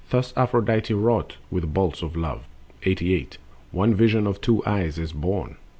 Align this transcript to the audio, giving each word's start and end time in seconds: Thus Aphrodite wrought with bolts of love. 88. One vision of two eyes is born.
Thus 0.09 0.33
Aphrodite 0.35 0.95
wrought 0.95 1.37
with 1.51 1.75
bolts 1.75 2.01
of 2.01 2.15
love. 2.15 2.41
88. 2.81 3.37
One 3.71 3.93
vision 3.93 4.25
of 4.25 4.41
two 4.41 4.65
eyes 4.65 4.97
is 4.97 5.13
born. 5.13 5.57